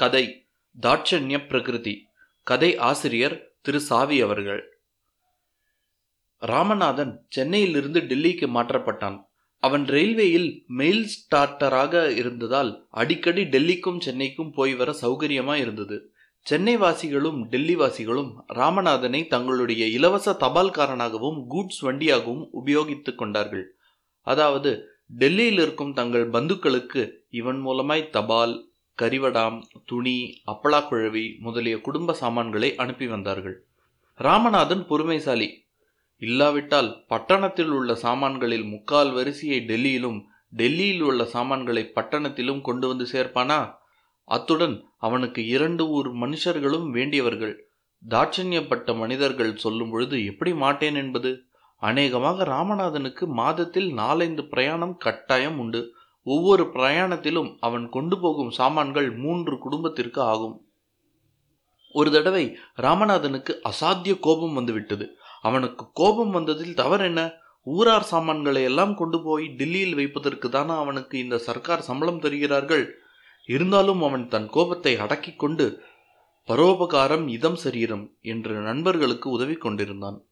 [0.00, 0.48] கதை
[0.82, 2.06] தாட்சண்ய பிரகிருதி.
[2.42, 4.80] கதை ஆசிரியர் திரு சாவி அவர்கள்.
[6.42, 9.18] ராமநாதன் சென்னையிலிருந்து டெல்லிக்கு மாற்றப்பட்டான்.
[9.58, 16.12] அவன் ரயில்வேயில் மெயில் ஸ்டார்டராக இருந்ததால் அடிக்கடி டெல்லிக்கும் சென்னைக்கும் போய் வர சௌகரியமா இருந்தது.
[16.40, 23.66] சென்னை வாசிகளும் டெல்லி வாசிகளும் ராமநாதனை தங்களுடைய இலவச தபால்காரனாகவும் கூட்ஸ் வண்டியாகவும் உபயோகித்துக் கொண்டார்கள்.
[24.22, 28.69] அதாவது டெல்லியில் இருக்கும் தங்கள் பந்துக்களுக்கு இவன் மூலமாய் தபால்
[29.00, 33.66] கரிவடாம் துணி அப்பளாக்குழவி முதலிய குடும்ப சாமான்களை அனுப்பி வந்தார்கள்.
[34.18, 35.48] ராமநாதன் பொறுமைசாலி.
[36.18, 43.74] இல்லாவிட்டால் பட்டணத்தில் உள்ள சாமான்களில் முக்கால் வரிசையை டெல்லியிலும் டெல்லியில் உள்ள சாமான்களை பட்டணத்திலும் கொண்டு வந்து சேர்ப்பானா?
[44.24, 47.54] அத்துடன் அவனுக்கு இரண்டு ஊர் மனுஷர்களும் வேண்டியவர்கள்.
[48.08, 51.44] தாட்சண்யப்பட்ட மனிதர்கள் சொல்லும் பொழுது எப்படி மாட்டேன் என்பது?
[51.76, 55.94] அநேகமாக ராமநாதனுக்கு மாதத்தில் நாலைந்து பிரயாணம் கட்டாயம் உண்டு.
[56.22, 60.66] ஒவ்வொரு பிரயாணத்திலும் அவன் கொண்டு போகும் சாமான்கள் மூன்று குடும்பத்திற்கு ஆகும்.
[61.92, 65.16] ஒரு தடவை ராமநாதனுக்கு அசாத்திய கோபம் வந்துவிட்டது.
[65.42, 71.80] அவனுக்கு கோபம் வந்ததில் தவறென்ன ஊரார் சாமான்களை எல்லாம் கொண்டு போய் டில்லியில் வைப்பதற்கு தானே அவனுக்கு இந்த சர்க்கார்
[71.80, 72.90] சம்பளம் தருகிறார்கள்?
[73.46, 75.82] இருந்தாலும் அவன் தன் கோபத்தை அடக்கிக் கொண்டு
[76.48, 80.24] பரோபகாரம் இதம் சரீரம் என்று நண்பர்களுக்கு உதவி கொண்டிருந்தான்.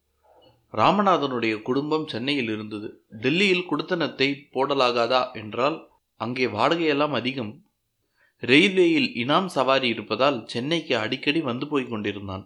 [0.73, 2.87] ராமநாதனுடைய குடும்பம் சென்னையில் இருந்தது.
[3.23, 5.77] டெல்லியில் குடுத்தனத்தை போடலாகாதா என்றால்
[6.21, 7.51] அங்கே வாடகையெல்லாம் அதிகம்.
[8.43, 12.43] ரயில்வேயில் இனாம் சவாரி இருப்பதால் சென்னைக்கு அடிக்கடி வந்து போய் கொண்டிருந்தான்.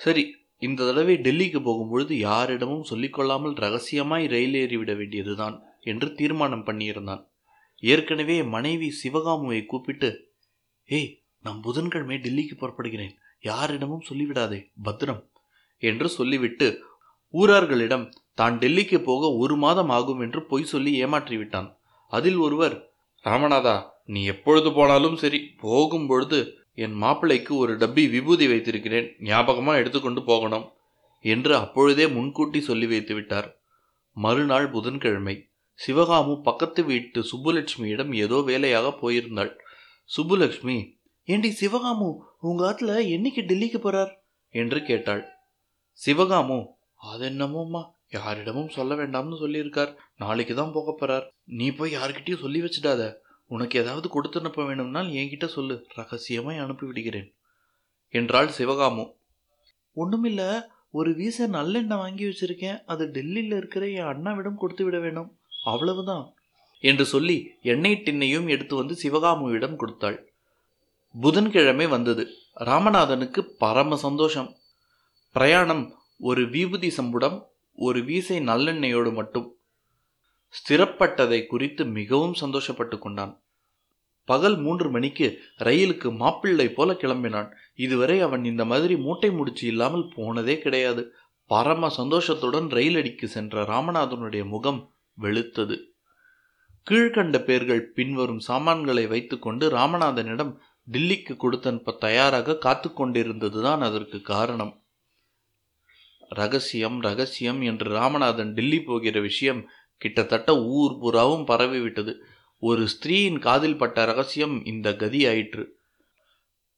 [0.00, 0.24] சரி
[0.58, 7.22] இந்த தடவை டெல்லிக்கு போகும்பொழுது யாரிடமும் சொல்லிக்கொள்ளாமல் ரகசியமாய் ரயில் ஏறிவிட வேண்டியதுதான் என்று தீர்மானம் பண்ணியிருந்தான்.
[7.82, 10.10] ஏற்கனவே மனைவி சிவகாமுவை கூப்பிட்டு
[10.88, 11.10] ஏய்
[11.44, 13.14] நான் புதன்கிழமை டெல்லிக்கு புறப்படுகிறேன்.
[13.40, 15.22] யாரிடமும் சொல்லிவிடாதே பத்திரம்
[15.82, 16.66] என்று சொல்லிவிட்டு
[17.34, 21.68] ஊரார்களிடம் தான் டெல்லிக்கு போக ஒரு மாதம் ஆகும் என்று பொய் சொல்லி ஏமாற்றிவிட்டான்.
[22.12, 22.76] அதில் ஒருவர்
[23.24, 26.38] ராமநாதா நீ எப்பொழுது போனாலும் சரி போகும் பொழுது
[26.74, 30.66] என் மாப்பிள்ளைக்கு ஒரு டப்பி விபூதி வைத்திருக்கிறேன் ஞாபகமா எடுத்துக்கொண்டு போகணும்
[31.20, 33.48] என்று அப்பொழுதே முன்கூட்டி சொல்லி வைத்து விட்டார்
[34.16, 35.36] மறுநாள் புதன்கிழமை
[35.78, 39.50] சிவகாமு பக்கத்து வீட்டு சுப்புலட்சுமியிடம் ஏதோ வேலையாக போயிருந்தாள்.
[40.10, 40.76] சுப்புலட்சுமி
[41.28, 42.08] ஏண்டி சிவகாமு
[42.40, 44.12] உங்க ஆத்துல என்னைக்கு டெல்லிக்கு போறார்?
[44.54, 45.22] என்று கேட்டாள்.
[46.00, 46.58] சிவகாமு
[47.12, 47.84] அது என்னமோம்மா?
[48.10, 49.94] யாரிடமும் சொல்ல வேண்டாம்னு சொல்லியிருக்கார்.
[50.16, 51.28] நாளைக்கு தான் போக போறார்.
[51.44, 53.14] நீ போய் யார்கிட்டயும் சொல்லி வச்சிடாத.
[53.46, 55.86] உனக்கு ஏதாவது கொடுத்து அனுப்ப வேணும்னால் என்கிட்ட சொல்லு.
[55.94, 57.34] ரகசியமாய் அனுப்பி விடுகிறேன்.
[58.10, 59.12] என்றாள் சிவகாமு.
[59.96, 62.82] ஒன்றுமில்ல ஒரு வீச நல்லெண்ணெய் வாங்கி வச்சிருக்கேன்.
[62.86, 65.38] அது டெல்லியில் இருக்கிற என் அண்ணாவிடம் கொடுத்து விட வேணும்.
[65.64, 66.32] அவ்வளவுதான்.
[66.80, 70.32] என்று சொல்லி எண்ணெய் டின்னையும் எடுத்து வந்து சிவகாமுவிடம் கொடுத்தாள்.
[71.20, 72.28] புதன்கிழமை வந்தது.
[72.60, 74.54] ராமநாதனுக்கு பரம சந்தோஷம்.
[75.32, 79.58] பிரயாணம் ஒரு விபூதி சம்புடம் ஒரு வீசை நல்லெண்ணெயோடு மட்டும்.
[80.52, 83.42] ஸ்திரப்பட்டதை குறித்து மிகவும் சந்தோஷப்பட்டு கொண்டான்.
[84.24, 87.50] பகல் மூன்று மணிக்கு ரயிலுக்கு மாப்பிள்ளை போல கிளம்பினான்.
[87.74, 91.12] இதுவரை அவன் இந்த மாதிரி மூட்டை முடிச்சு இல்லாமல் போனதே கிடையாது.
[91.44, 95.76] பரம சந்தோஷத்துடன் ரயில் அடிக்கு சென்ற ராமநாதனுடைய முகம் வெளுத்தது.
[96.90, 100.56] கீழ்கண்ட பேர்கள் பின்வரும் சாமான்களை வைத்துக்கொண்டு ராமநாதனிடம்
[100.92, 104.85] டில்லிக்கு கொடுத்தனுப்ப தயாராக காத்து கொண்டிருந்ததுதான் அதற்கு காரணம்.
[106.28, 112.14] ரகசியம் ரகசியம் என்று ராமநாதன் டில்லி போகிற விஷயம் கிட்டத்தட்ட ஊர் புறாவும் பரவிவிட்டது
[112.58, 115.78] ஒரு ஸ்திரீயின் காதில் பட்ட ரகசியம் இந்த கதி ஆயிற்று.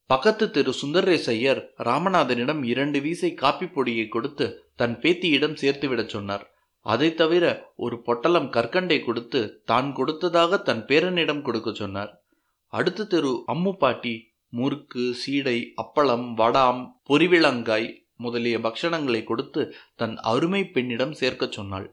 [0.07, 6.51] பக்கத்து திரு சுந்தரேஸ் ஐயர் ராமநாதனிடம் இரண்டு வீசை காப்பி பொடியை கொடுத்து தன் பேத்தியிடம் சேர்த்துவிடச் சொன்னார்.
[6.81, 12.23] அதை தவிர ஒரு பொட்டலம் கற்கண்டை கொடுத்து தான் கொடுத்ததாக தன் பேரனிடம் கொடுக்க சொன்னார்.
[12.67, 21.13] அடுத்த தெரு அம்மு பாட்டி முறுக்கு சீடை அப்பளம் வடாம் பொறிவிளங்காய் முதலிய பக்ஷணங்களை கொடுத்து தன் அருமை பெண்ணிடம்
[21.13, 21.89] சேர்க்கச் சொன்னாள்.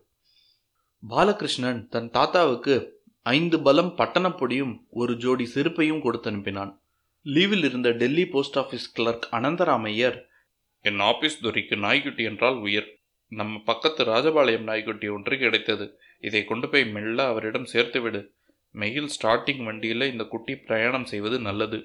[1.04, 6.72] பாலகிருஷ்ணன் தன் தாத்தாவுக்கு ஐந்து பலம் பட்டணப்பொடியும் ஒரு ஜோடி செருப்பையும் கொடுத்து அனுப்பினான்.
[7.26, 10.18] லீவில் இருந்த Delhi post office clerk Anantharamaiyar
[10.82, 12.90] என் ஆபீஸ் துறைக்கு நாய்க்குட்டி என்றால் உயிர்.
[13.32, 15.86] நம்ம பக்கத்து ராஜபாளையம் நாய்க்குட்டி ஒன்று கிடைத்தது.
[16.20, 18.22] இதை கொண்டு போய் மெல்ல அவரிடம் சேர்த்துவிடு
[18.72, 21.80] மெயில் ஸ்டார்டிங் வண்டியில் இந்த குட்டி பிரயாணம் செய்வது நல்லது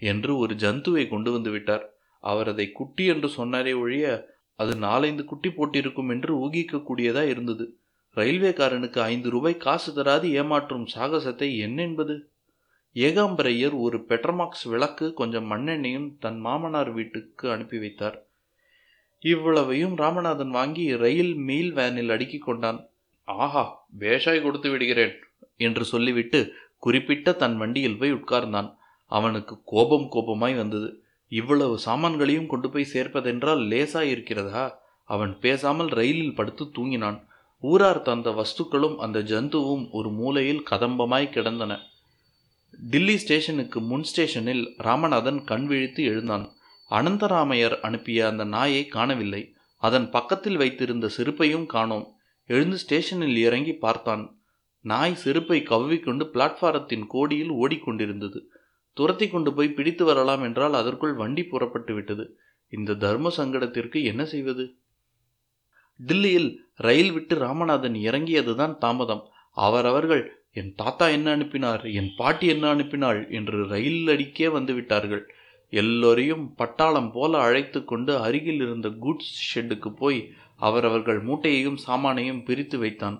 [0.00, 1.84] என்று ஒரு ஜந்துவை கொண்டு வந்து விட்டார்.
[2.30, 4.06] அவர் அதை குட்டி என்று சொன்னாரே ஒழிய
[4.58, 7.64] அது நாலைந்து குட்டி போட்டிருக்கும் என்று ஊகிக்கக்கூடியதா இருந்தது.
[8.16, 12.14] ரயில்வேக்காரனுக்கு ஐந்து ரூபாய் காசு தராது ஏமாற்றும் சாகசத்தை என்னென்பது?
[12.96, 18.16] ஏகாம்பரையர் ஒரு பெட்ரமாக்ஸ் விளக்கு கொஞ்சம் மண்ணெண்ணையும் தன் மாமனார் வீட்டுக்கு அனுப்பி வைத்தார்.
[19.24, 22.80] இவ்வளவையும் ராமநாதன் வாங்கி ரயில் மெயில் வேனில் அடுக்கிக் கொண்டான்.
[23.28, 23.64] ஆஹா
[23.98, 25.14] வேஷாய் கொடுத்து விடுகிறேன்
[25.56, 26.40] என்று சொல்லிவிட்டு
[26.78, 28.70] குறிப்பிட்ட தன் வண்டியில் போய் உட்கார்ந்தான்.
[29.12, 30.88] அவனுக்கு கோபம் கோபமாய் வந்தது.
[31.28, 37.24] இவ்வளவு சாமான்களையும் கொண்டு போய் சேர்ப்பதென்றால் லேசா இருக்கிறதா அவன் பேசாமல் ரயிலில் படுத்து தூங்கினான்.
[37.60, 41.80] ஊரார் தந்த வஸ்துக்களும் அந்த ஜந்துவும் ஒரு மூலையில் கதம்பமாய் கிடந்தன.
[42.90, 46.52] டில்லி ஸ்டேஷனுக்கு முன் ஸ்டேஷனில் ராமநாதன் கண் விழித்து எழுந்தான்.
[46.90, 49.54] அனந்தராமையர் அனுப்பிய அந்த நாயை காணவில்லை.
[49.76, 52.14] அதன் பக்கத்தில் வைத்திருந்த செருப்பையும் காணோம்.
[52.46, 54.38] எழுந்து ஸ்டேஷனில் இறங்கி பார்த்தான்.
[54.80, 58.40] நாய் செருப்பை கவ்விக்கொண்டு பிளாட்பாரத்தின் கோடியில் ஓடிக்கொண்டிருந்தது.
[58.96, 62.24] துரத்தி கொண்டு போய் பிடித்து வரலாம் என்றால் அதற்குள் வண்டி புறப்பட்டு விட்டது.
[62.72, 64.64] இந்த தர்ம சங்கடத்திற்கு என்ன செய்வது?
[66.00, 69.22] டில்லியில் ரயில் விட்டு ராமநாதன் இறங்கியதுதான் தாமதம்.
[69.56, 70.22] அவரவர்கள்
[70.52, 71.82] என் தாத்தா என்ன அனுப்பினார்?
[71.92, 73.20] என் பாட்டி என்ன அனுப்பினாள்?
[73.30, 75.22] என்று ரயில் அடிக்கே வந்து விட்டார்கள்.
[75.72, 80.20] எல்லோரையும் பட்டாளம் போல அழைத்து கொண்டு அருகில் இருந்த கூட்ஸ் ஷெட்டுக்கு போய்
[80.58, 83.18] அவரவர்கள் மூட்டையையும் சாமானையும் பிரித்து வைத்தான்.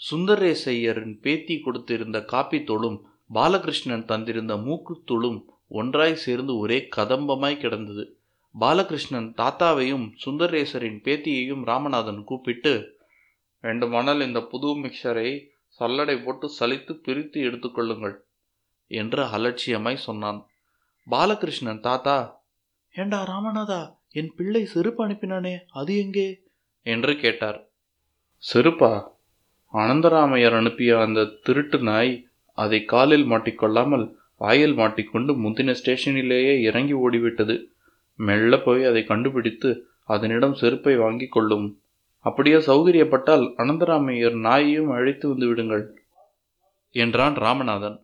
[0.00, 2.98] சுந்தரேசையரின் பேத்தி கொடுத்திருந்த காப்பி தோளும்
[3.30, 8.18] பாலகிருஷ்ணன் தந்திருந்த மூக்குத்துளும் ஒன்றாய் சேர்ந்து ஒரே கதம்பமாய் கிடந்தது.
[8.60, 12.96] பாலகிருஷ்ணன் தாத்தாவையும் சுந்தரேசரின் பேத்தியையும் ராமநாதன் கூப்பிட்டு
[13.60, 15.48] ரெண்டு மணல் இந்த புது மிக்சரை
[15.80, 18.16] சல்லடை போட்டு சலித்து பிரித்து எடுத்துக்கொள்ளுங்கள்
[18.86, 20.46] என்று அலட்சியமாய் சொன்னான்.
[21.10, 22.42] பாலகிருஷ்ணன் தாத்தா
[22.90, 26.42] ஏண்டா ராமநாதா என் பிள்ளை செருப்பு அனுப்பினானே அது எங்கே?
[26.82, 27.70] என்று கேட்டார்.
[28.52, 29.10] செருப்பா
[29.74, 32.27] அனந்தராமையர் அனுப்பிய அந்த திருட்டு நாய்
[32.62, 34.06] அதை காலில் மாட்டிக்கொள்ளாமல்
[34.42, 37.54] வாயில் மாட்டிக்கொண்டு முந்தின ஸ்டேஷனிலேயே இறங்கி ஓடிவிட்டது.
[38.18, 39.70] மெல்ல போய் அதை கண்டுபிடித்து
[40.14, 41.66] அதனிடம் செருப்பை வாங்கி கொள்ளும்.
[42.24, 45.84] அப்படியே சௌகரியப்பட்டால் அனந்தராமையர் நாயையும் அழைத்து வந்து விடுங்கள்
[46.94, 47.98] என்றான் ராமநாதன்.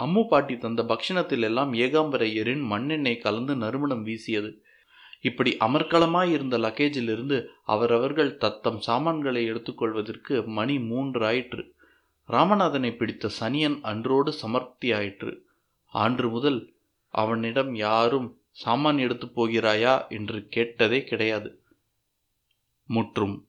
[0.00, 4.50] அம்மு பாட்டி தந்த பக்ஷணத்தில் எல்லாம் ஏகாம்பரையரின் மண்ணெண்ணெய் கலந்து நறுமணம் வீசியது.
[5.20, 7.36] இப்படி அமர்க்களமாய் இருந்த லக்கேஜிலிருந்து
[7.74, 11.62] அவரவர்கள் தத்தம் சாமான்களை எடுத்துக்கொள்வதற்கு மணி மூன்று ஆயிற்று
[12.28, 15.38] ராமநாதனை பிடித்த சனியன் அன்றோடு சமர்த்தியாயிற்று.
[15.86, 16.74] ஆன்று முதல்
[17.08, 21.62] அவனிடம் யாரும் சாமான் எடுத்து போகிறாயா என்று கேட்டதே கிடையாது.
[22.84, 23.48] முற்றும்